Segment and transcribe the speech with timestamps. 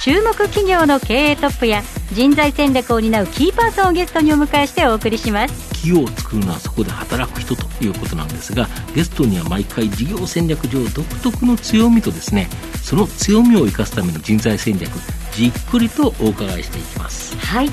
[0.00, 5.68] 注目企業の経営トップや人材戦略を担うキーパーソンをゲストにお迎えしてお送りします。
[5.74, 12.48] 企業を作るのはそこで働く人ということなんですがゲストには毎回事業戦略上独特の強みとですね
[12.82, 14.90] その強みを生かすための人材戦略
[15.32, 17.36] じっくりとお伺いしていきます。
[17.36, 17.70] はい。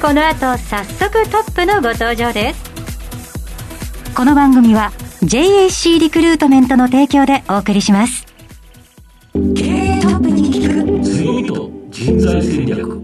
[0.00, 4.14] この後早速トップのご登場です。
[4.14, 4.92] この番組は
[5.22, 8.26] JAC リクルートメントの提供でお送りします。
[9.54, 9.87] 経
[11.98, 13.00] 人材戦略。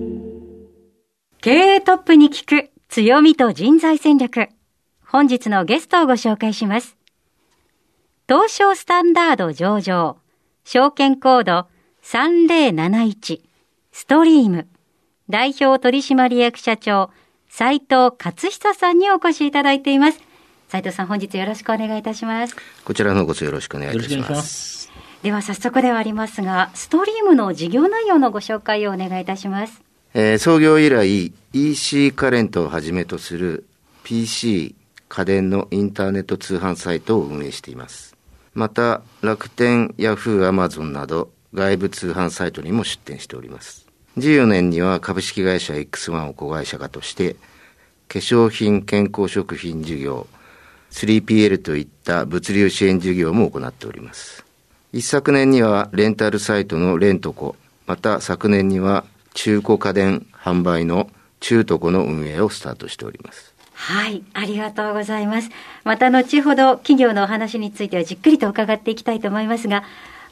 [1.40, 4.50] 経営トップに聞く強みと人材戦略。
[5.04, 6.96] 本日のゲストをご紹介します。
[8.28, 10.18] 東証スタンダード上場
[10.62, 11.66] 証券コード
[12.04, 13.40] 3071
[13.90, 14.68] ストリーム。
[15.28, 17.10] 代表取締役社長
[17.48, 20.20] 斉藤勝久さんにお越しいただいています。
[20.68, 22.54] 斉藤さん本日よろしくお願いいたします。
[22.84, 24.83] こちらの方こそよろしくお願いいたします。
[25.24, 33.66] では早速ではありますがストリームの事業内容のご紹介をお願いいたしますえー創業以来、EC カレントをはじめとする
[34.04, 34.76] PC、
[35.08, 38.16] 家電のインターネット通販サイトを運営しています。
[38.52, 43.88] また、楽天、ヤフー、アマゾンなど外部通販サイトにも出店しております。
[44.18, 47.34] 14年には株式会社 X1 を子会社化として、
[48.06, 50.28] 化粧品、健康食品事業、
[50.92, 54.43] 3PL といった物流支援事業も行っております。
[54.94, 63.52] 一昨年にはレンタルサイトのレントコ、また昨年には中古家電販売の中トコの運営をスタートしております。
[63.72, 65.50] はい、ありがとうございます。
[65.82, 69.82] また後ほど企業のお話についてはじっくりと伺っていきたいと思いますが、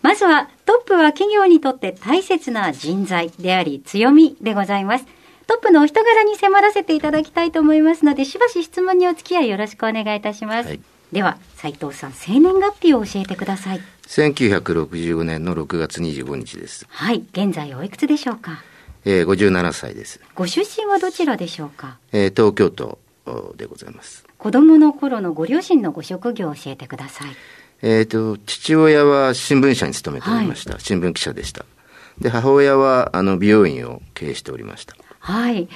[0.01, 5.07] まずはトップは企業にとって大切な人材であり強みでございます。
[5.49, 10.69] トップのお人柄に迫らせていただきたいと思いますので、しばし質問にお付き合いよろしくお願いいたします。
[10.69, 10.81] はい
[11.13, 13.81] では、斉藤さん、生年月日を教えてください。
[14.13, 16.87] 1965年の6月25日です。
[16.91, 18.63] はい、現在おいくつでしょうか？
[19.07, 20.21] えー57歳です。
[20.35, 21.97] ご出身はどちらでしょうか？
[22.13, 24.27] えー東京都おでございます。
[24.37, 27.29] 子供の頃のご両親のご職業を教えてください。
[27.81, 30.79] えっ、と、父親は新聞社に勤めておりました。
[30.79, 31.65] 新聞記者でした。
[32.21, 34.95] で、母親はあの美容院を経営しておりました。
[35.21, 35.69] はい。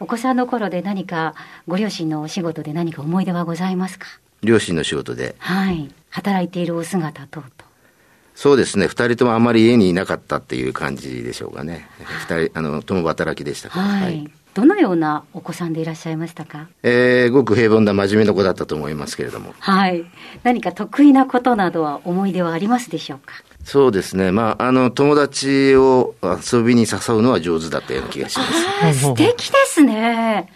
[0.00, 1.34] お子さんの頃で何か、
[1.68, 4.06] ご両親のお仕事で何か思い出はございますか？
[4.42, 5.36] 両親の仕事で。
[5.40, 5.92] はい。
[6.08, 7.65] 働いているお姿等々。
[8.36, 11.88] そうですね、二人ともあまり家にいなかったっていう感じでしょうかね。
[12.28, 13.86] 二人、あの、共働きでしたから。
[13.86, 14.30] はい。
[14.52, 16.68] どのようなお子さんでいらっしゃいましたか？
[16.82, 19.54] えー、ごく平凡な真面目な子だったと思いますけれども。
[19.58, 20.04] はい。
[20.44, 23.34] 何か得意なことなどは思い出はありますでしょうか？
[23.64, 24.32] そうですね。
[24.32, 29.00] まあ、あの、友達を遊びに誘うのは上手だったような気がします。
[29.00, 30.50] 素敵ですね。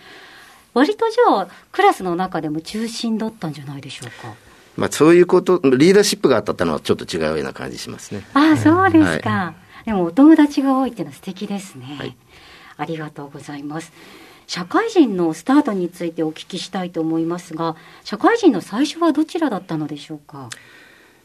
[0.72, 4.34] 割とじゃあ、クラスの中でも中心だったんじゃないでしょうか？
[4.80, 8.24] まあ、そういうこと、リーダーシップがあったってのはちょっと違うような感じしますね。
[8.34, 9.30] ああ、そうですか。
[9.30, 9.54] は
[9.84, 11.96] でもお友達が多いっていうのは素敵ですね。
[11.98, 12.16] はい
[12.76, 13.92] ありがとうございます。
[14.46, 20.48] 社会人のスタートについてお聞きしたいと思いますが、社会人の最初はどちらだったのでしょうか？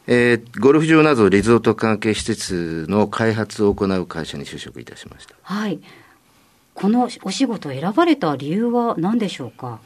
[0.06, 5.34] えー、ゴルフ場などリゾート関係施設の開発を行う会社に就職いたしました。
[5.42, 5.80] はい。
[6.74, 9.80] このお仕事を選ばれた理由は何でしょうか？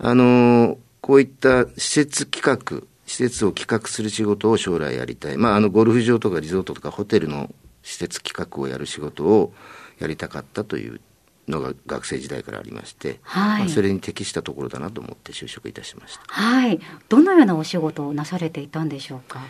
[0.00, 5.36] あのーこういった施設企画、施設を企画する仕事を将来やりたい。
[5.36, 9.54] まあ、あの、ゴルフ場とかリゾートとかホテルの施設企画をやる仕事を
[10.00, 11.00] やりたかったという
[11.46, 16.22] のが学生時代からありまして、はいまあそれに適したところだなと思って就職いたしました。
[16.26, 16.80] はい。
[17.08, 19.40] どのようなお仕事をなされていたんでしょうか？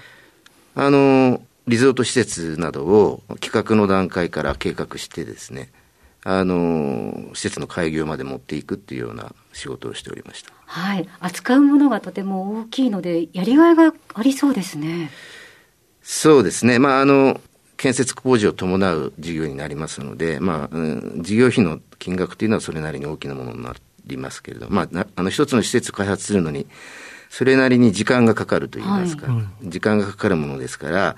[0.75, 5.71] あの、リゾート施設などを企画の段階から計画してですね、
[6.29, 10.53] あの、施設の開業まで持っていくっていうような仕事をしておりました。
[10.67, 11.09] はい。
[11.21, 15.13] 扱うものがとても大きいので、やりがいがありそうですね。
[16.03, 16.81] そうですね。
[16.81, 17.41] まあ、あの、
[17.77, 23.77] 建設工事を伴う事業になりますので、まあ、うん事業費の金額というのはそれなりに大きなものにな
[24.07, 26.67] りますけれど、まあ、なあの、一つの施設を開発するのに、
[27.31, 29.29] それなりに時間がかかると言いますか、
[29.63, 31.17] 時間がかかるものですから、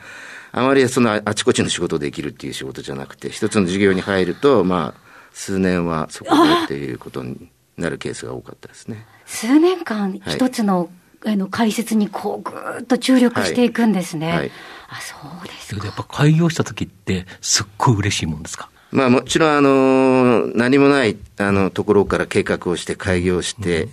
[0.53, 5.01] あまりそのああちこちの仕事をできるっていう仕事じゃなくて、一つの事業に入ると、まあ、
[5.33, 9.07] 数年はそこでっていうことになるケースが多かったですね。
[9.27, 10.89] 数年間はい一つの,、
[11.25, 14.27] あの解説にこうぐーっと注力していくんですね。
[14.29, 14.51] はいはい
[14.91, 15.85] あそうですか。
[15.85, 18.71] やっぱ開業した時ってすっごい嬉しいもんですか？
[18.91, 23.89] まあもちろんあの、何もないあのところから計画をして開業して、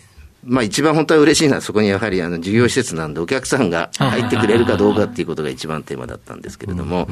[0.46, 7.08] まあ一番本当は嬉しいのは、そこにやはりあの事業施設なんで、お客さんが入ってくれるかどうかっていうことが一番テーマだったんですけれども、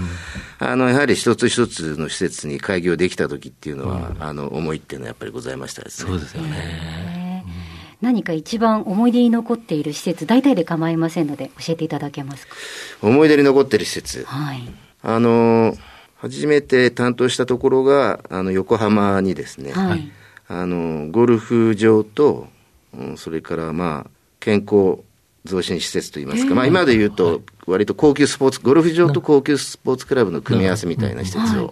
[0.59, 6.11] あのやはり一つ一つの施設に開業できた時っていうのは、あの思いっていうのはやっぱりございましたですね。
[6.11, 7.43] そうですよね。
[8.01, 12.53] 何か一番思い出に残っている施設、大体で構いませんので、教えていただけますか？
[13.01, 14.25] 思い出に残っている施設。
[14.25, 14.69] はい。
[15.01, 15.75] あの、
[16.17, 20.11] 初めて担当したところが、あの、横浜にですね、はい、
[20.49, 22.47] あの、ゴルフ場と、
[23.17, 24.09] それからまあ
[24.39, 24.99] 健康
[25.45, 31.71] 増進施設といいますか、まあ、今で言うと、割と高級スポーツ、ゴルフ場と高級スポーツクラブの組み合わせみたいな施設を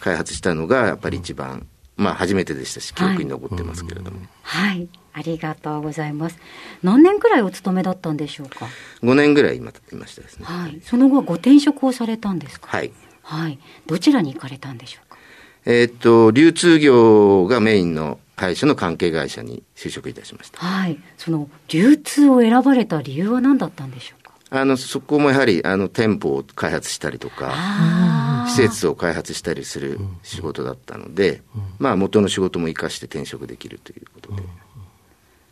[0.00, 1.66] 開発したのが、やっぱり一番、
[1.96, 4.20] まあ、初めてでしたし、記憶に残ってますけれども。
[4.42, 6.38] はい、ありがとうございます。
[6.82, 8.66] 何年くらいお勤めだったんでしょうか
[9.02, 10.44] ？5年ぐらい今いましたですね。
[10.44, 12.68] はい、その後ご転職をされたんですか？
[12.68, 12.92] はい。
[13.22, 15.18] はい、どちらに行かれたんでしょうか？
[15.64, 20.60] えっと流通業がメインの会社の関係会社に就職いたしました。
[20.60, 20.98] はい。
[21.18, 24.32] その流通を選ばれた理由は何だったんでしょうか？
[24.50, 31.42] あの、そこもやはり、あの、店舗を開発したりとか、施設を開発したりする仕事だったので、
[31.78, 34.42] まあ、元の仕事も生かして転職できるということで。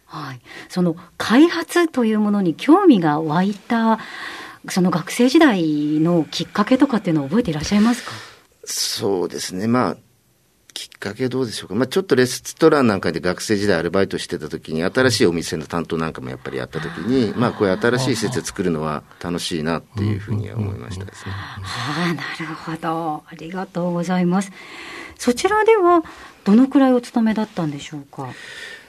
[0.07, 0.41] はい。
[0.71, 3.99] その、開発というものに興味が湧いた、
[4.71, 8.13] その学生時代のきっかけとかっていうのを覚えていらっしゃいますか？
[8.65, 9.67] そうですね。
[9.67, 9.97] まあ、
[10.77, 21.33] きっかけどうでしょうか、まあ、ちょっとレストランなんかで学生時代アルバイトしてた時に、新しいお店の担当なんかもやっぱりやった時に、まあ、こういう新しい施設作るのは楽しいなっていうふうには思いましたですね。
[21.33, 23.25] ああ、なるほど。
[23.27, 24.53] ありがとうございます。
[25.17, 26.03] そちらでは、
[26.45, 28.29] どのくらいお勤めだったんでしょうか？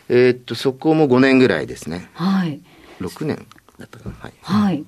[0.09, 2.09] えー、っと、そこも5年ぐらいですね。
[2.15, 2.59] はい。
[2.99, 3.47] 6年
[3.79, 4.15] だったかな。
[4.19, 4.33] はい。
[4.41, 4.83] はい。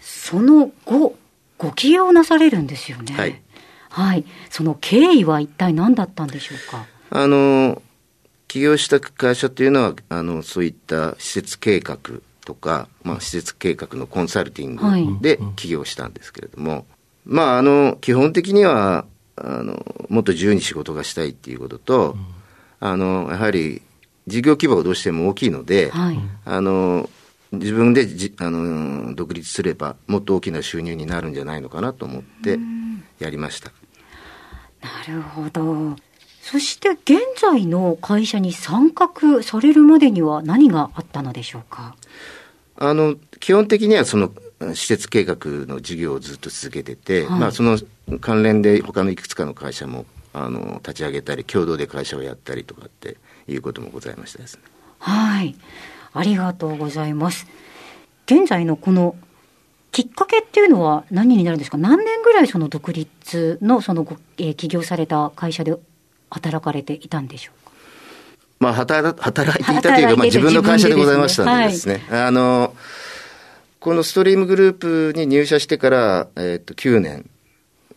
[0.00, 1.16] その後、
[1.58, 3.12] ご起業なされるんですよね。
[3.12, 3.42] はい。
[3.92, 6.86] はい、その経緯は一体何だったんでしょうか？
[7.10, 7.82] あの
[8.48, 11.98] 起業した会社というのはあのそういった施設計画
[12.44, 16.84] とか、まあ、施設計画のコンサルティングで起業したんですけれども、はい、
[17.24, 19.04] まああの基本的には
[19.36, 22.26] あのもっと自由に仕事がしたいっていうことと、うん、
[22.80, 23.82] あのやはり
[24.26, 27.08] 事業規模がどうしても大きいので、はい、あの
[27.52, 32.58] 自分でじあの独立すればもっと大きな収入になるんじゃないのかなと思って
[33.18, 33.72] やりました。
[34.82, 35.96] なるほど。
[36.42, 41.94] そして現在の会社に参画されるまでには何があったのでしょうか？
[42.76, 44.32] あの、基本的にはその
[44.74, 45.36] 施設計画
[45.66, 47.78] の事業をずっと続けてて、はい、まあその
[48.20, 54.62] 関連で他のいくつかの会社もあの立ち上げたり、共同で会社をやったりとかっていうこともございましたですね。
[54.98, 55.54] はい。
[56.12, 57.46] ありがとうございます。
[58.26, 59.14] 現在のこの
[59.92, 61.76] きっかけっていうのは何になるんですか？
[61.76, 65.76] 何年ぐらいその独立のそのご、えー、起業された会社で
[66.30, 67.72] 働かれていたんでしょうか？
[68.58, 72.04] まあ働、働いていたというか、まあ自分の会社でございましたのでですね。
[72.08, 72.74] はい、あの、
[73.80, 77.28] このストリームグループに入社してから、えっ、ー、と、9年、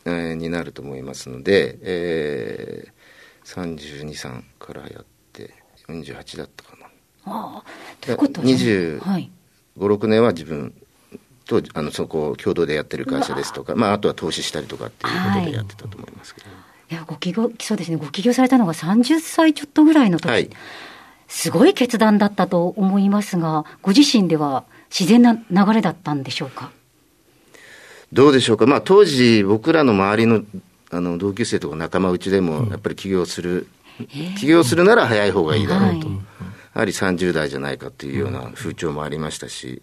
[0.06, 5.54] えー、になると思いますので、えー、32、3からやって、
[5.88, 6.88] 48だったかな。
[7.26, 7.64] ああ、
[8.02, 9.32] ということは、25、はい、
[9.78, 10.74] 6年は自分
[11.46, 16.54] とあのそこを共同でやってる会社ですとか、まあ、あとは投資したりとかっていうことでやってたと思いますけど、は
[16.90, 17.98] い、いやご起業そうですね。
[17.98, 20.50] ご起業されたのが30歳ちょっとぐらいの時、はい、
[21.28, 26.72] すごい決断だったと思いますがご自身では自然な流れだったんでしょうか？
[28.14, 30.44] どうでしょうか、まあ、当時僕らの周りの
[30.92, 33.68] あの同級生とか仲間内でもやっぱり起業する、
[34.00, 36.22] うん、起業するなら早い方がいいだろうと、はい、や
[36.74, 39.82] はり30代じゃないかというような風潮もありましたし、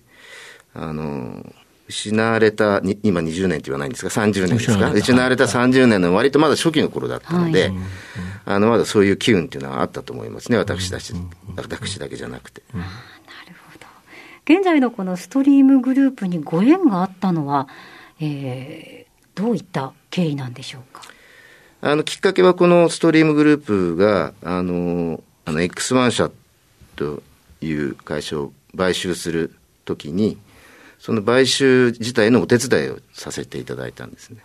[0.74, 1.44] あの、
[1.88, 4.90] 失われた、今20年って言わないんですが、30年ですか？
[4.92, 5.44] 失われた。
[5.44, 7.72] 30年の割とまだ初期の頃だったので、はい、
[8.46, 11.12] あの、まだそういう機運っていうのはあったと思いますね、私たち、
[11.56, 12.62] 私だけじゃなくて。
[12.72, 12.86] なる
[13.70, 13.86] ほど。
[14.54, 17.68] 現在のこのストリームグループにご縁があったのは、
[18.20, 21.02] えー、どういった経緯なんでしょうか？
[21.82, 26.30] あの、きっかけはこのストリームグループが、あの、あの、X1 社
[26.96, 27.22] と
[27.60, 29.52] いう会社を買収する
[29.84, 30.38] ときに、
[31.02, 34.36] その買収自体のお手伝いをさせていただいたんですね。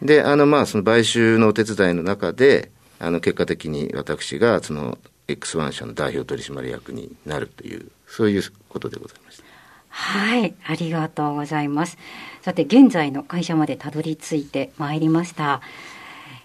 [0.00, 4.96] で、あの、まあ、その買収のお手伝いの中で、あの、結果的に私が、その、
[5.26, 9.44] X1 社の代表取締役になるという、そういうことでございました。
[9.88, 11.98] はい、ありがとうございます。
[12.40, 15.62] さて、現在の会社までたどり着いてまいりました。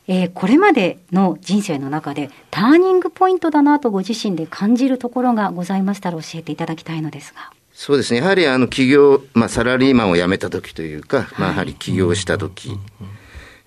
[0.07, 7.51] えー、これまでの人生の中でターニングポイントだなとご自身で感じるところがございましたら教えていただきたいのですが。
[7.75, 8.21] そうですね。
[8.21, 12.71] やはりあの企業、まあサラリーマンを辞めた時というか、まあやはり起業した時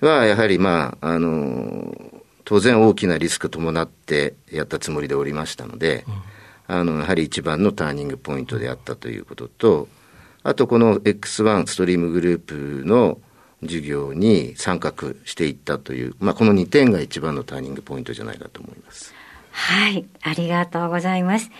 [0.01, 1.95] は、やはりまあ、あの、
[2.47, 6.07] 当然大きなリスク伴ってやったつもりでおりましたので、
[6.67, 9.89] あの、やはり一番のターニングポイントであったということと、
[10.43, 13.21] あとこの X1 ストリームグループの
[13.61, 14.95] 授業に参画
[15.27, 19.13] していったという、まあ、この2点が一番のターニングポイントじゃないかと思います。
[19.51, 21.51] はい、ありがとうございます。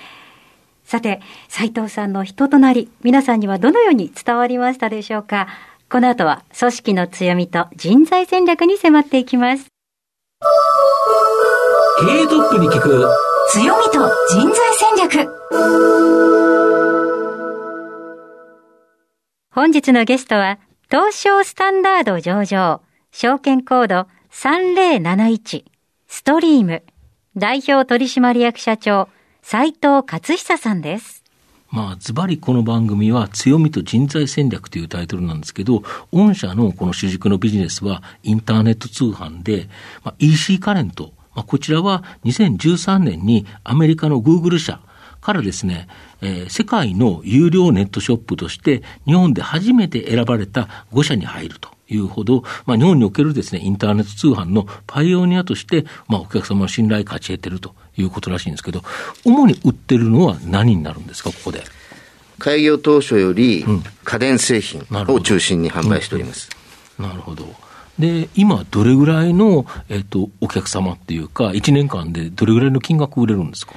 [0.89, 5.47] さて、斉藤さんの人となり、皆さんにはどのように伝わりましたでしょうか？
[5.91, 9.67] この後は組織の強みと人材戦略に迫っていきます。
[12.01, 13.07] 経営トップに聞く
[13.51, 15.31] 強みと人材戦略。
[19.55, 20.59] 本日のゲストは
[20.91, 22.81] 東証スタンダード上場、
[23.13, 25.65] 証券コード3071、
[26.07, 26.83] ストリーム、
[27.37, 29.11] 代表取締役社長、
[29.51, 31.25] 斉藤勝久さんです。
[31.71, 39.71] まあ、ズバリこの番組は強みと人材戦略というタイトルなんですけど、御社のこの主軸のビジネスはインターネット通販で、
[40.05, 44.83] まあ、EC カレント、まあ、こちらは2013年にアメリカのグーグル社
[45.23, 45.89] からですね、
[46.21, 51.71] えー、世界の有料ネットショップとして日本で初めて選ばれた5社に入ると。
[51.91, 58.83] いうほど、まあ、日本におけるですね、インターネット通販のパイオニアとして、まあ、お客様の信頼価値得てるということらしいんですけど、
[59.25, 61.63] 主に売ってるのは何になるんですか、ここで？
[62.39, 63.65] 開業当初より
[64.05, 66.49] 家電製品を中心に販売しております。
[66.99, 67.47] うん、なるほど。
[67.99, 73.75] で、今、どれぐらいの、えっ、ー、と、お客様っていうか、1年間でどれぐらいの金額売れるんですか？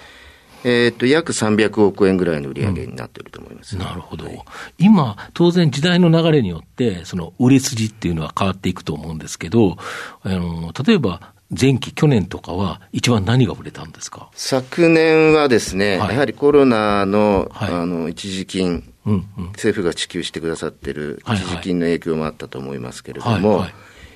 [0.64, 4.44] えっ、と、約300億円ぐらいの売り上げになっていると思います、うん、なるほど、はい、
[4.78, 9.78] 今、当然時代の流れによって、その売れ筋っていうのは変わっていくと思うんですけど、
[10.22, 14.30] あの、例えば、前期、去年とかは、一番何が売れたんですか？
[14.34, 23.74] 昨年はですね、はい、やはりコロナのはい、あの一時金、うんうん、政府が支給してくださってる一時金の影響もあったと思いますけれども、はいはい、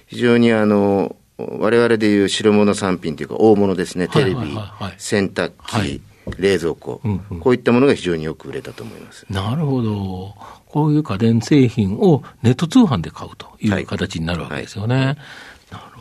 [0.08, 4.58] 非常にあの、我々でいう白物産品というか、大物ですね、テレビ、
[4.98, 6.02] 洗濯機、
[6.40, 9.26] 冷蔵庫、うんうん、こういったものが非常によく売れたと思います。
[9.30, 10.36] なるほど、
[10.68, 14.96] こういう家電製品をネット通販で買うという形になるわけですよね。
[14.96, 15.06] はい。
[15.08, 15.18] はい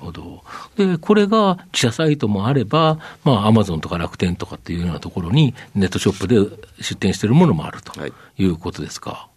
[0.05, 0.45] ほど。
[0.77, 6.37] で、これが自社サイトもあれば、まあ、アマゾンとか楽天とかっていうようなところに、ネットショップで
[6.81, 7.93] 出店しているものもあると
[8.39, 9.11] いうことですか。
[9.11, 9.29] は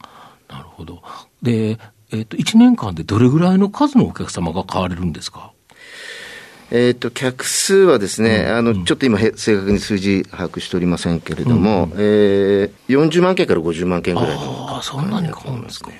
[0.50, 1.01] い、なるほど。
[1.41, 1.79] で、
[2.12, 5.51] えっ、ー、と、1年間でどれぐらいの数のお客様が買われるんですか？
[6.69, 14.67] えっ、ー、と、客数はですね、うん、あの、ちょっと今、正確に数字把握しておりませんけれども、うん、えー、40万件から50万件ぐらいの。
[14.69, 15.91] ああ、そんなに買うんですか？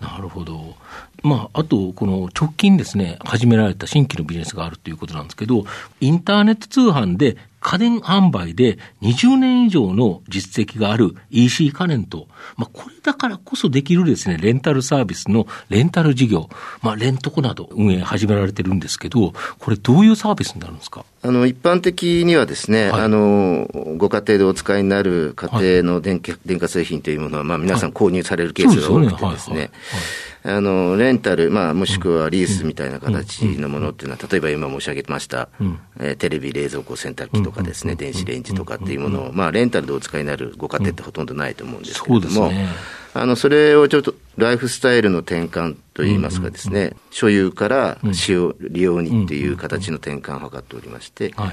[0.00, 0.74] なるほど。
[1.22, 5.64] まあ、あと、この直近ですね、始められた新規のビジネスがあるということなんですけど、
[6.00, 12.26] インターネット通販で家電販売で20年以上の実績がある EC カネント、
[12.56, 16.48] まあ、これだからこそできるですね、レンタルサービスのレンタル事業、
[16.82, 21.04] まあ、レントコなど運営始められてるんですけど、これどういうサービスになるんですか？
[21.22, 29.70] あの、一般的にはですね、はい、あの、ご家庭でお使いになる家庭の電気、はい、電化製品というものは、まあ、皆さん購入されるケースが多くてですね、
[30.44, 35.48] あの、レンタル、まあ、もしくはリースみたいな形のものっていうのは、例えば今申し上げました、
[36.00, 42.66] えー、テレビ、冷蔵庫、洗濯機とかですね、電子レンジとかっていうものを、まあ、レンタルでお使いになるご家庭ってほとんどないと思うんですけれども、ね、
[43.14, 51.50] あの、それをちょっと、ライフスタイルの転換といいますかですね、所有から使用、利用にっていう形の転換を図っておりまして、はい。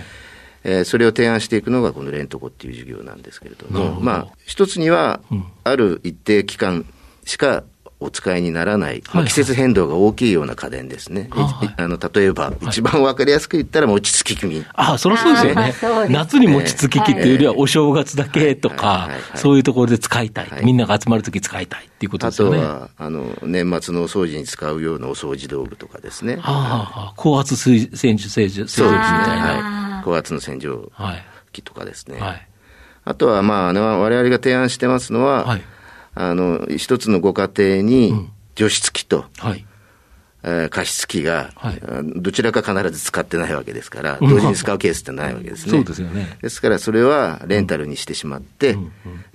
[0.64, 5.22] えー、それを提案していくのがこのレントコっていう事業なんですけれども、まあ、一つには、
[5.64, 6.86] ある一定期間
[7.24, 7.64] しか
[8.02, 11.28] お使いにならない、まあ、季節変動が大きいような家電ですね。
[11.32, 14.66] はい、あの例えば、一番わかりやすく言ったら、餅つき機。
[14.74, 15.40] ああ、そりゃそうで
[15.74, 16.08] すよね。
[16.10, 20.48] 夏に餅つき機っていうよりは、お正月だけとか、そういうところで使いたい。
[20.64, 22.60] みんなが集まるとき使いたいっていうことですよね。
[22.60, 26.38] あとは、あの、年末のお掃除に使うようなお掃除道具とかですね。
[26.38, 26.42] は
[27.10, 30.02] あ、高圧水洗浄洗浄機みたいな。
[30.06, 30.90] 高圧の洗浄
[31.52, 32.18] 機とかですね。
[32.18, 32.48] はい、
[33.04, 35.62] あとは、まあ、我々が提案してますのは、はい
[36.20, 39.66] あの、一つのご家庭に除湿機と、うん、はい。
[40.42, 41.82] えー、加湿器が、はい、
[42.16, 45.72] どちらか必ず使ってないわけですから、同時に使うケースってないわけですね。
[45.72, 46.38] そうですよね。
[46.42, 48.78] ですから、それはレンタルにしてしまって、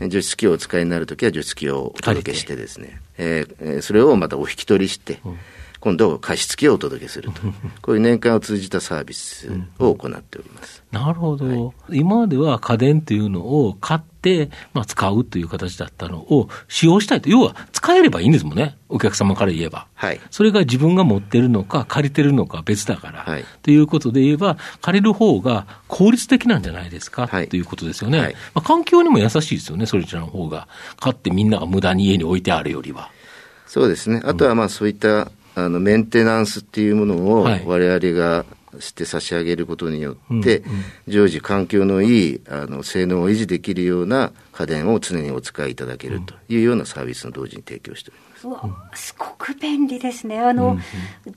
[0.00, 5.38] 除湿器をお使いになるときは除湿器をお届けしてですね、えー、それをまたお引き取りして、うん
[5.84, 7.42] 今度、加湿器をお届けすると、
[7.82, 10.82] こういう年間を通じたサービスを行っております。
[10.90, 19.86] なるほど、はい、今までは家電というのを買って、まあ、使うという形だったのを使用したいと、要は使えればいいんですもんね、お客様から言えば。
[19.92, 30.66] はい、それが自分が持ってるのか、借りてるのか別だから、はい、ということで言えば、借りる方が効率的なんじゃないですか、はい、ということですよね、はい、まあ、環境にも優しいですよね、そちらの方が。
[30.98, 33.10] 買ってみんなが無駄に家に置いてあるよりは。
[33.66, 34.22] そうですね。
[34.24, 38.44] あとはまあそういったあのメンテナンスっていうものを、我々が、
[38.80, 40.64] して差し上げることによって、
[41.06, 49.06] 常時環境のいいあの性能を維持できるような家電を常にお使いいただけるというようなサービスの同時に提供しております。
[49.06, 50.38] すごく便利ですね。
[50.38, 50.80] あの、うん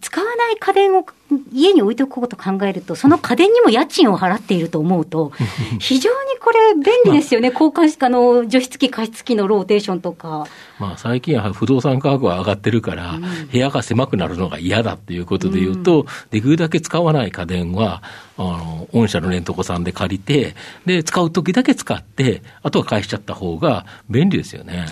[0.01, 1.05] 使わない家電を
[1.51, 5.31] 家に置いておくことを考えると、その家電にも家賃を払っていると思うと、
[5.79, 10.47] 非常にこれ、便利ですよね、交換しかの除湿機、加湿器のローテーションとか。
[10.79, 18.03] まあ、最近は不動産価格は上がってるから、うん、部屋が狭くなるのが嫌だっていうことでいうと、うん、できるだけ使わない家電は、
[18.37, 24.85] あの御社のレントコさんで借りて、で使うときだけ使って、あとは返しちゃった方が便利ですよね。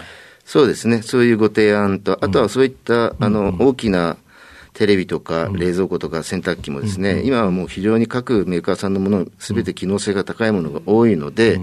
[0.46, 4.18] そうですね、そういうご提案と、あとはそういった、あの大きな
[4.74, 11.60] テレビとか冷蔵庫とか洗濯機もですね、今はもう非常に各メーカーさんのもの、すべて機能性が高いものが多いので、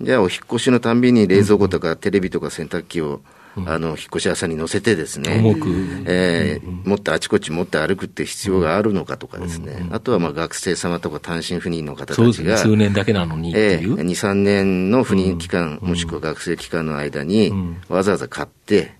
[0.00, 3.20] じゃあお引越しのたんびに冷蔵庫とかテレビとか洗濯機を
[3.64, 5.68] あの引っ越し屋さんに乗せてですね、重く、
[6.06, 17.52] えー、持ってあちこち持って歩くって必要があるのかとかですね、あとはまあ学生様とか単身赴任の方たちが、数年だけなのにえー、2、3年の赴任期間、もしくは学生期間の間に、
[17.88, 18.94] わざわざ買って、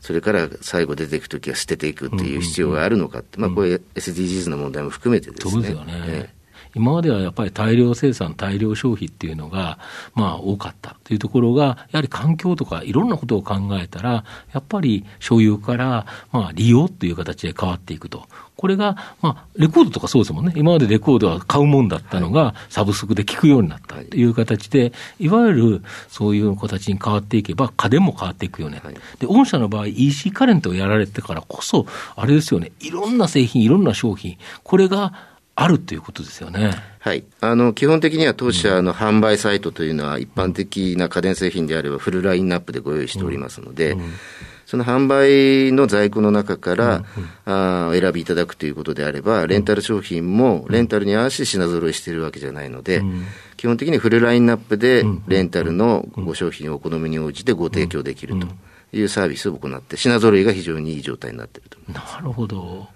[0.00, 5.52] それから最後出ていくときは捨てていくっていう必要があるのかって、まあ、これ SDGs の問題も含めてですね。
[5.52, 5.92] そうですよね。
[6.06, 6.41] えー
[6.74, 9.78] 今まではやっぱり大量生産、大量消費っていうのが、
[10.14, 18.26] まあ多かったというところが、やはり環境とかいろんなことを考えたら、やっぱり所有から、まあ利用という形で変わっていくと。
[18.62, 20.52] これが、まあ、レコードとかそうですもんね。
[20.54, 28.80] 今までレコードは買うもんだったのが、サブスクで聞くようになったという形で、いわゆるそういう形に変わっていけば、家電も変わっていくよね。
[29.18, 36.72] で、御社の場合、EC カレントをやられてからこそ、あれですよね、いろんな製品、いろんな商品、これがあるということですよね。
[36.98, 37.24] はい。
[37.40, 44.12] あの、基本的には当社の販売サイトというのは一般的な家電製品であればフルラインナップでご用意しておりますので、うんうん、
[44.64, 53.26] その販売の在庫の中から、うんうん、あお選びいただくということであれば、レンタル商品もレンタルに合わせて品揃えしているわけじゃないので、うん、
[53.58, 58.46] 基本的にフルラインナップでレンタルのご商品をお好みに応じてご提供できると
[58.96, 62.88] いうサービスを行って、品揃えが非常にいい状態になっているとなるほど。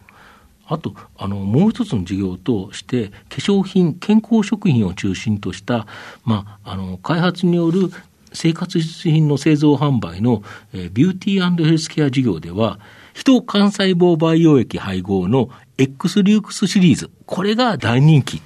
[0.69, 5.87] あと、あの、もう一つの事業として、化粧品、健康食品を中心とした、
[6.25, 7.91] まあ、あの、開発による
[8.33, 10.43] 生活必需品の製造販売の、
[10.75, 12.79] えー、ビューティーヘルスケア事業では、
[13.15, 15.49] 人幹細胞培養液配合の
[15.79, 18.43] X リュークスシリーズ、これが大人気。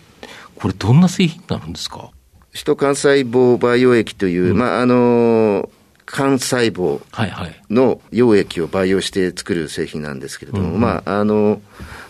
[0.56, 2.11] これどんな製品になるんですか？
[2.52, 5.68] 人幹細胞培養液という、うん、まあ、あのー
[6.12, 7.00] 幹細胞
[7.70, 11.61] の溶液を培養して作る製品なんですけれども、まあ、あの、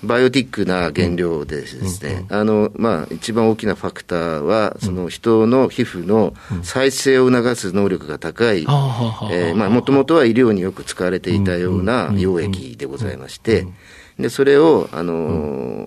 [0.03, 8.67] バイオティックな原料でですね、あの、まあ、一番大きなファクターは、その人の皮膚の再生を促す能力が高い、
[9.31, 13.67] えまあ、もともとは医療によく使われていたような溶液でございまして、
[14.19, 15.79] で、それを、あの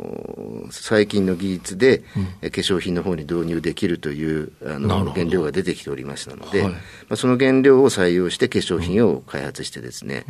[0.67, 2.03] ー、最近の技術で、化
[2.47, 6.77] 粧品の方に導入できるという、あの、原料が出てきておりましたので、はい、ま
[7.11, 10.25] あ、その原料を採用して化粧品を開発してですね、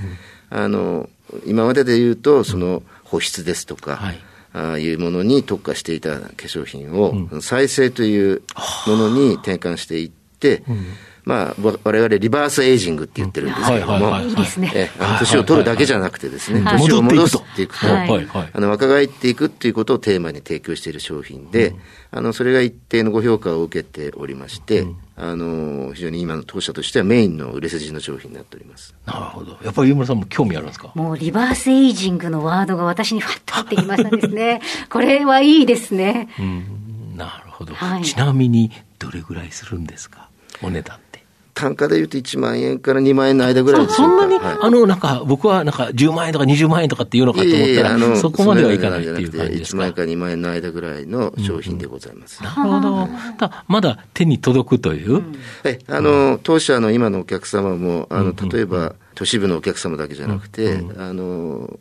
[0.50, 1.10] あの、
[1.46, 4.20] 今までで言うと、その、保湿ですとか、はい。
[4.56, 8.44] あいうものに特化していた化粧品を、再生という
[8.86, 10.86] ものに転換していって、うん
[11.26, 14.90] まあ、我々リバースエイジングって言ってるんですけれども、いいですね。
[15.20, 21.76] 年を取るだけじゃなくてですね、年を戻していくと、あの、若返っていくっていうことをテーマに提供している商品で、
[22.12, 28.94] あの、それが一定のご評価を受けておりまして、あの、非常に今の当社としてはメインの売れ筋の商品になっております。
[29.06, 29.58] なるほど。
[29.64, 30.92] やっぱり飯村さんも興味あるんですか？
[30.96, 34.62] もうリバースエイジングのワードが私にファッと入ってきましたですね。
[34.90, 36.28] これはいいですね。
[36.40, 40.28] うん、なるほど、ちなみに、どれぐらいするんですか？
[40.62, 40.98] お値段。
[41.54, 52.42] 単価でいうと1万円から2万円の間ぐらいですそんなに、はい、あの、なんか、僕はなんか10万円とか20万円とかっていうのかと思ったら、いやいやそこまではいかないっていう感じですか？1万円から2万円の間ぐらいの商品でございます。
[52.44, 53.48] うんうん、なるほど。
[53.48, 55.16] だまだ手に届くという？
[55.16, 61.80] うん、え、あの、当社の今のお客様も、あの、例えば、都市部のお客様だけじゃなくて、あの、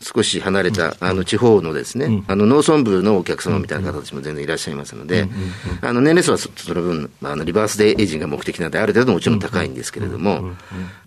[0.00, 5.28] 少し離れた、あの地方のですね、あの農村部のお客様みたいな方たちも全然いらっしゃいますので、
[5.80, 10.50] あの年齢層はその分、あのリバースデーエイジングが目的なので、ある程度もちろん高いんですけれども、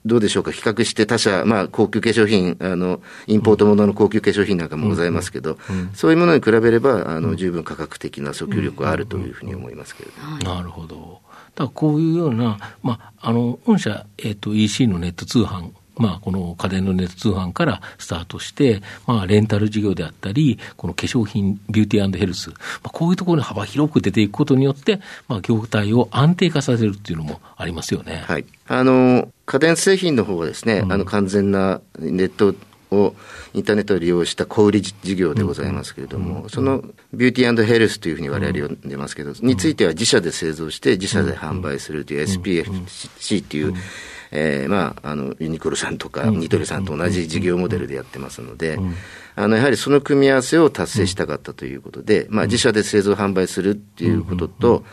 [0.06, 5.60] どうでしょうか、比較して他社、まあ、高級化粧品、あのインポートものの高級化粧品なんかもございますけど、
[5.93, 10.56] そういうものに比べれば、あの十分価格的な訴求力があるというふうに思いますけれども。
[10.56, 11.21] なるほど。
[11.56, 28.23] だからこういうような、まあ、あの御社、えーと、EC のネット通販まあ、この家電のネット通販からスタートして、まあ、レンタル事業であったり、この化粧品、ビューティーヘルス、まあ、こういうところに幅広く出ていくことによって、まあ、業態を安定化させるっていうのもありますよね。
[28.25, 28.45] はい。
[28.67, 32.55] あの、家電製品の方はですね、うん、あの、完全なネット
[32.91, 33.15] を
[33.53, 36.83] インターネットを利用した小売事業でございますけれども、その
[37.13, 43.73] ビューティーヘルスというふうに我々呼んでますけど、については自社で製造して自社で販売するという SPFC っていう、
[44.31, 48.77] えー、まあ、あの、ユニクロさんとか、ニトリさんと同じ事業モデルでやってますので、
[49.35, 54.83] あの、やはりその組み合わせを達成したかったということで、まあ、自社で製造販売するっていうことと、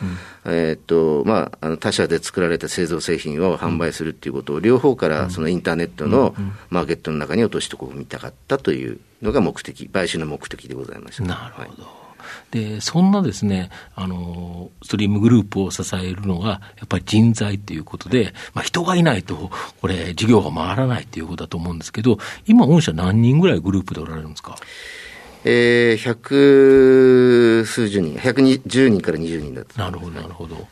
[0.45, 6.33] えっと、まあ、あの、他社で作られた製造製品を販売するっていうことを、両方からそのインターネットの
[6.69, 11.23] マーケットの中に落としてこう見たかったというのが目的、買収の目的でございました。
[11.23, 11.83] なるほど。
[11.83, 12.06] はい
[12.51, 24.55] で、そんなですね、あの、ストリームグループを支えるのが、やっぱり人材ということで、まあ、人がいないと、これ、事業が回らないということだと思うんですけど、今、御社何人ぐらいグループでおられるんですか？
[25.49, 30.67] えー、百数十人、110人から20人だったなるほど、なるほど。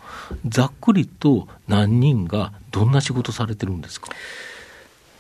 [0.48, 4.10] ざっくりと何人がどんな仕事されてるんですか？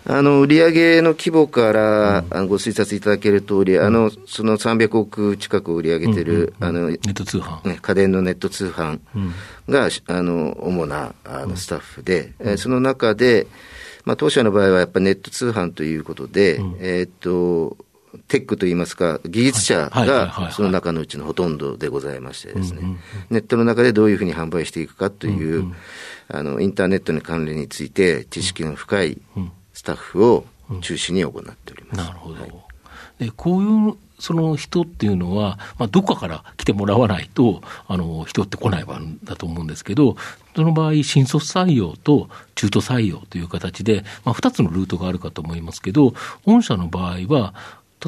[0.07, 7.67] あの、売上の規模から、うん、ご推察いただける通り、あの、その300億近く売り上げてる、あの、ネット通販。
[7.67, 8.99] ね、家電のネット通販
[9.67, 13.47] が、あの、主な、あの、スタッフで、うん、その中で、
[14.05, 17.75] まあ、当社の場合はやっぱネット通販ということで、うん、えっと、
[18.27, 22.97] テックといいますか、技術者がその中のうちのほとんどでございましてですね、
[23.29, 25.73] ネットの中でどういうふうに販売していくかという、
[26.27, 30.45] あの、インターネットの関連について知識の深い、スタッフを
[30.81, 31.97] 中心に行っております。
[31.97, 32.65] なるほど。
[33.19, 40.15] でこういうその人っていうのは、まあ、どっかから来てもらわないと、あの、人って来ないんだと思うんですけど、
[40.55, 46.13] その場合、新卒採用と中途採用という形で、まあ、2つのルートがあるかと思いますけど、
[46.45, 47.53] 御社の場合は、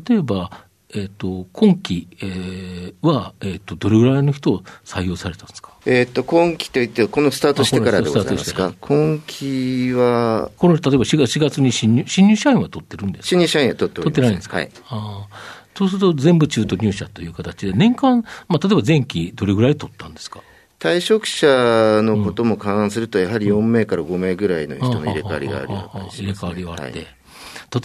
[0.08, 0.52] 例えば、
[0.96, 5.72] えっ、ー、と、今期、えー、は、えっ、ー、と、どれぐらいの人を採用されたんですか？
[5.86, 8.74] えっ、と、今期といって、このスタートしてからでございますか？
[8.80, 10.50] 今期は。
[10.58, 13.28] この、例えば4月 ,4 月に新入、新入社員は取ってるんですか？
[13.28, 14.16] 新入社員は取っております。
[14.16, 14.58] 取ってないんですか？
[14.58, 14.72] はい。
[14.90, 15.28] あ
[15.76, 20.40] そうすると全部中途入社という形で、年間、まあ、例えば前期どれぐらい取ったんですか？
[20.80, 26.98] 退職者のことも勘案すると、やはり4名から5名ぐらいの人の入れ替わりがあるような感じです、ね、入れ替わりはあって。
[27.00, 27.08] はい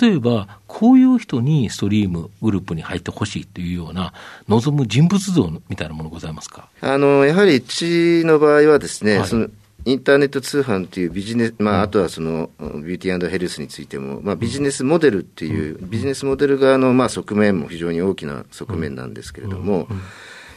[0.00, 4.12] 例えば、こういう人にストリームグループに入ってほしいというような、
[4.48, 6.68] 望む人物像みたいなものございますか？
[6.80, 9.48] あのやはりうちの場合はですね、はい、その
[9.84, 19.88] インターネット通販というビジネス、まあ、あとはそのビューティーヘルスについても、まあ、ビジネスモデルっていう、ビジネスモデル側のまあ側面も非常に大きな側面なんですけれども、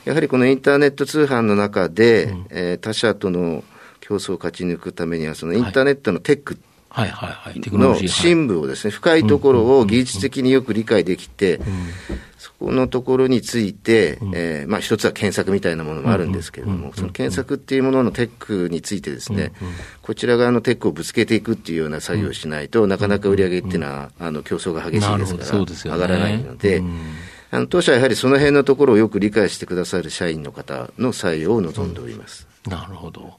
[0.05, 3.63] やはりこのインターネット通販の中で、えー、他社との
[4.01, 11.59] 競争を勝ち抜くためには、そのインターネットのテックはいはいはい、の深部をですね、深いところを技術的によく理解できて、
[12.37, 19.51] そこのところについて、えー、まあ一つは検索みたいなものもあるんですけれども、その検索っていうもののテックについてですね、
[20.03, 26.81] こちら側のテックをぶつけていくっていうような作業をしないと、なかなか売り上げっていうのは、あの競争が激しいですから、上がらないので、
[27.51, 32.47] あの当社はやはりその辺のところをよく理解してくださる社員の方の採用を望んでおります。
[32.65, 33.33] なるほど。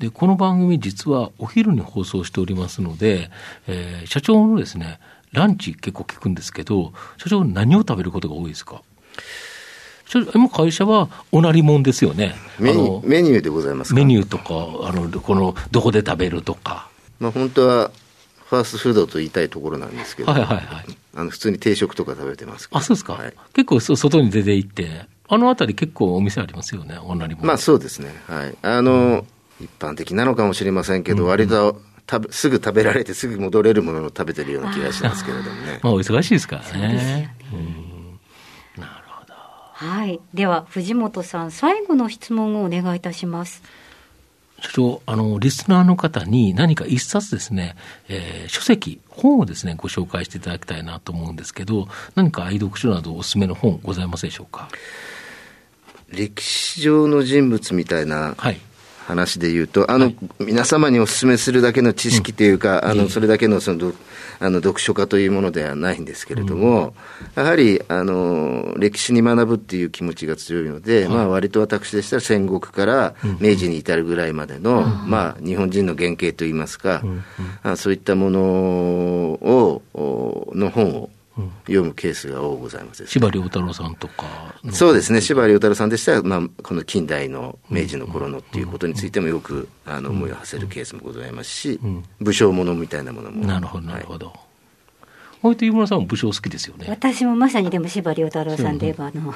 [0.00, 3.30] で、この番組実はお昼に放送しておりますので、
[3.68, 4.98] えー、社長のですね、
[5.32, 8.82] ランチ結構聞くんですけど、社長何を食べることが多いですか？
[10.34, 12.34] 今会社はおなりもんですよね。
[12.58, 16.88] メニューメニューでございますメニューとか、あの、この、どこで食べるとか。
[17.20, 17.90] まあ本当は、
[18.46, 20.84] ファーストフードと言いたいところなんですけど、はいはいはい。
[21.14, 23.12] あの普通に定食とか食べてますあ、そうですか。
[23.12, 27.44] はい、結構外に出て行って、あの辺り結構お店ありますよね、おなりもん。
[27.44, 28.08] まあそうですね。
[28.26, 28.56] はい。
[28.62, 29.26] あの、うん
[29.60, 31.80] 一般的なのかもしれませんけど、割と
[32.30, 35.80] すぐ食べられてすぐ戻れるものを食べてるような気がしますけれどもね。
[35.82, 37.36] まあお忙しいですからね。
[38.76, 39.34] なるほど。
[39.34, 40.20] はい。
[40.34, 43.62] では藤本さん最後の質問をお願いいたします。
[44.62, 47.76] 所長、あの、リスナーの方に何か一冊ですね、
[48.08, 54.68] えー、書籍、本をですね、ご紹介していただきたいなと思うんですけど、何か愛読書などおすすめの本ございますでしょうか？
[56.10, 58.60] 歴史上の人物みたいな、はい、
[59.10, 63.92] 話で言うと、あの、はい、皆様にお勧めするだけの知識というか、うん、あの、それだけのその、
[64.38, 66.94] あの、読書家というものではないんですけれども、
[67.36, 77.02] うん、やはり、あの、歴史に学ぶっていう気持ちが強いので、はい、まあ、割と私でしたら戦国から明治に至るぐらいまでの、うん、まあ、日本人の原型といいますか、
[77.62, 79.82] あそういったものを、
[80.54, 81.10] の本を、
[81.66, 84.54] 読むケースが多ございます、ね、司馬遼太郎さんとか？
[84.72, 91.80] そうですね、司馬遼太郎さんでしたら、まあ、この近代の明治の頃のっていうことについてもよく、あの思いを馳せるケースもございますし、
[92.20, 93.46] 武将ものみたいなものも。
[93.46, 94.26] なるほど、なるほど。
[94.26, 94.36] はい
[95.42, 96.84] 割と井村さんも武将好きですよね。
[96.86, 99.34] 私もまさにでも司馬遼太郎さんで言えば、あの、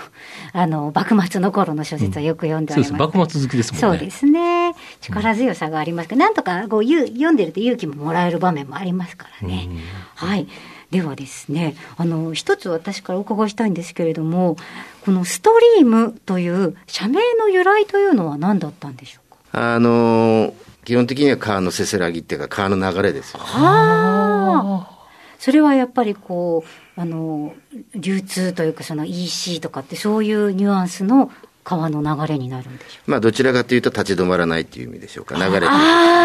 [0.52, 3.88] あの、幕末の頃の小説はよく読んであります、ねうん、幕末好きですもんね。
[3.88, 4.74] そうですね。
[5.00, 9.66] 力強さがありますけど、なんとかこう読んでると勇気ももらえる場面もありますからね。
[10.14, 10.46] はい。
[10.94, 14.56] ではですね、あの、一つ私からお伺いしたいんですけれども、
[15.04, 19.74] このストリームという社名の由来というのは何だったんでしょうか？
[19.74, 20.54] あの
[20.84, 23.44] 基本的には川のせせらぎっていうか川の流れですよ、ね。
[23.44, 24.94] はあ。
[25.40, 26.64] それはやっぱりこ
[26.96, 27.54] う、あの、
[27.96, 31.32] 流通というかその EC とかってそういうニュアンスの
[31.64, 35.66] 川の流れになるんでしょうまあどちらかというと立ち止まらないっていう意味でしょうか、流れて。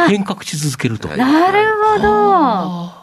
[0.09, 1.07] 変革し続けると。
[1.07, 1.59] なる
[1.97, 2.98] ほど。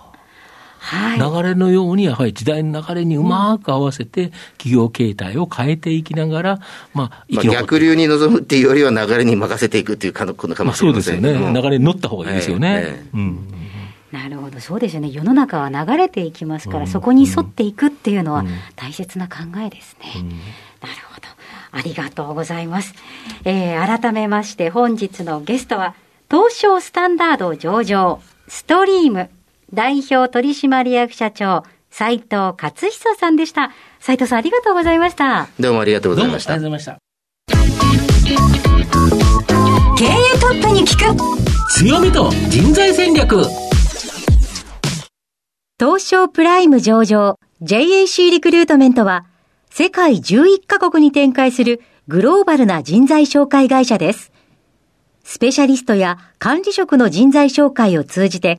[0.87, 6.61] はい、流れのように、やはり時代の流れにうまく合わせて、企業形態を変えていきながら、
[6.94, 13.05] まあ、まあ、逆流に臨むっていうよりは、流れに任せていくっていうかのかもしれません、まあ、そうですよね、流れに乗った方がいいですよね。
[13.12, 13.38] うん。
[14.12, 15.11] なるほど、そうですよね。
[15.11, 18.44] 世の中は流れていきますから、うん、そこに沿っていくっていうのは
[18.77, 20.12] 大切な考えですね。
[20.16, 20.40] うん、なる
[21.12, 21.27] ほど。
[21.72, 22.94] ありがとうございます。
[23.44, 25.94] えー、改めまして本日のゲストは、
[26.31, 29.29] 東証スタンダード上場、ストリーム
[29.73, 33.73] 代表取締役社長、斉藤勝久さんでした。
[34.01, 35.49] 斉藤さんありがとうございました。
[35.59, 36.55] どうもありがとうございました。
[36.55, 37.07] ありがとうございました。
[39.97, 43.45] 経営トップに聞く強みと人材戦略
[45.79, 49.25] 東証プライム上場 JAC リクルートメントは
[49.71, 54.33] 世界11カ国に展開するグローバルな人材紹介会社です。
[55.25, 58.59] スペシャリストや管理職の人材紹介を通じて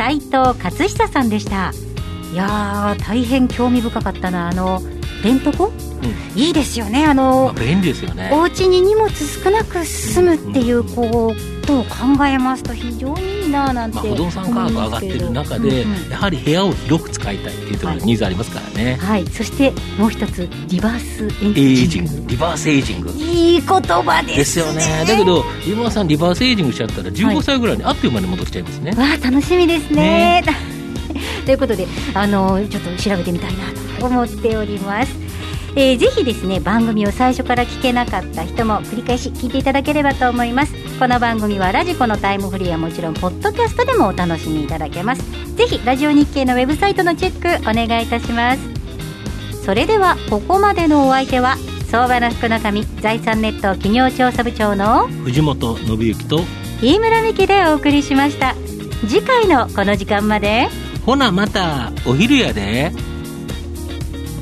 [0.00, 1.74] 斉藤勝久さんでした。
[2.32, 4.48] いやー大変興味深かったな。
[4.48, 4.80] あの
[5.22, 5.70] レントコ、
[6.02, 7.04] うん、いいですよね。
[7.04, 8.30] あの、まあ、便利ですよね。
[8.32, 11.34] お家に荷物少なく済むっていうこ
[11.66, 22.28] とを考えますと非常にいいななんて、まあ、不動産価格上がってる中で、うんうん、やはり部屋を広く使いたいっていうところニーズありますからね、はい、はい、そしてもう一つリバースエイジング。
[22.28, 23.10] リバースエイジング。
[23.10, 25.04] いい言葉です、ね、ですよね。
[25.06, 30.42] だけど今さんリバースエイジングしちゃったら15歳ぐらいにあっという間に戻っちゃいますね、はい、わあ楽しみですね。
[30.42, 30.44] ね。
[31.44, 33.64] ということであのちょっと調べてみたいな
[33.98, 35.29] と思っております
[35.76, 40.74] えー、ぜひですね番組を最初から聞けなかった人も繰り返し聞いていただければと思います。
[40.98, 45.22] この番組はラジコのタイムフリーはもちろんポッドキャストでもお楽しみいただけます。
[45.54, 48.60] ぜひラジオ日経のウェブサイトのチェックお願いいたします。
[49.64, 51.56] それではここまでのお相手は
[51.88, 56.40] 相場の福の神財産ネット企業調査部長の藤本信之と
[56.82, 58.54] 飯村美希でお送りしました。
[59.06, 60.68] 次回のこの時間まで。
[61.06, 62.92] ほなまたお昼やで